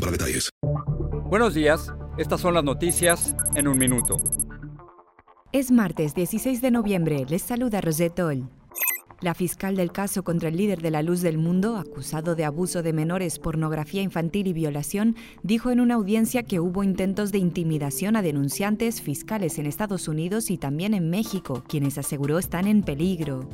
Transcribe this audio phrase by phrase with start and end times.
[0.00, 0.50] para detalles.
[1.24, 4.16] Buenos días, estas son las noticias en un minuto.
[5.52, 8.48] Es martes 16 de noviembre, les saluda Rosetol.
[9.20, 12.84] La fiscal del caso contra el líder de la Luz del Mundo, acusado de abuso
[12.84, 18.14] de menores, pornografía infantil y violación, dijo en una audiencia que hubo intentos de intimidación
[18.14, 23.48] a denunciantes fiscales en Estados Unidos y también en México, quienes aseguró están en peligro.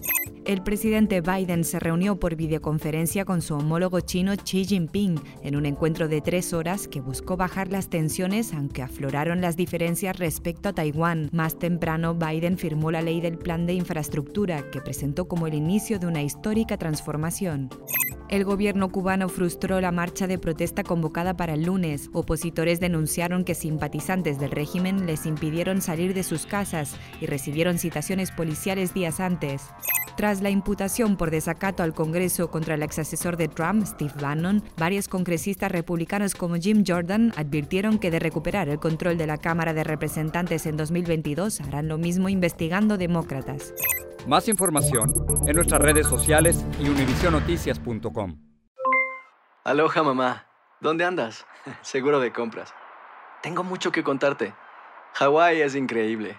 [0.44, 5.64] El presidente Biden se reunió por videoconferencia con su homólogo chino Xi Jinping en un
[5.64, 10.74] encuentro de tres horas que buscó bajar las tensiones aunque afloraron las diferencias respecto a
[10.74, 11.30] Taiwán.
[11.32, 15.98] Más temprano, Biden firmó la ley del plan de infraestructura que presentó como el inicio
[15.98, 17.70] de una histórica transformación.
[18.30, 22.08] El gobierno cubano frustró la marcha de protesta convocada para el lunes.
[22.12, 28.30] Opositores denunciaron que simpatizantes del régimen les impidieron salir de sus casas y recibieron citaciones
[28.30, 29.62] policiales días antes.
[30.16, 35.08] Tras la imputación por desacato al Congreso contra el exasesor de Trump, Steve Bannon, varios
[35.08, 39.82] congresistas republicanos como Jim Jordan advirtieron que de recuperar el control de la Cámara de
[39.82, 43.74] Representantes en 2022 harán lo mismo investigando demócratas.
[44.28, 45.12] Más información
[45.46, 48.38] en nuestras redes sociales y univisionoticias.com.
[49.64, 50.46] Aloha mamá,
[50.80, 51.44] ¿dónde andas?
[51.82, 52.72] Seguro de compras.
[53.42, 54.54] Tengo mucho que contarte.
[55.14, 56.38] Hawái es increíble.